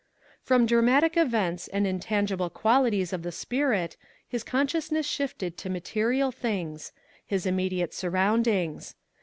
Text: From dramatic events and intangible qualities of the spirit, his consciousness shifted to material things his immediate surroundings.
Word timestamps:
From 0.41 0.65
dramatic 0.65 1.15
events 1.15 1.67
and 1.67 1.85
intangible 1.85 2.49
qualities 2.49 3.13
of 3.13 3.21
the 3.21 3.31
spirit, 3.31 3.97
his 4.27 4.43
consciousness 4.43 5.05
shifted 5.05 5.57
to 5.59 5.69
material 5.69 6.31
things 6.31 6.91
his 7.23 7.45
immediate 7.45 7.93
surroundings. 7.93 8.95